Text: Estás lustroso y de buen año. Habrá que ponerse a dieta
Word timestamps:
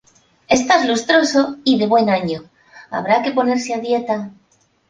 Estás 0.49 0.87
lustroso 0.87 1.57
y 1.63 1.77
de 1.77 1.85
buen 1.85 2.09
año. 2.09 2.45
Habrá 2.89 3.21
que 3.21 3.33
ponerse 3.33 3.75
a 3.75 3.77
dieta 3.79 4.31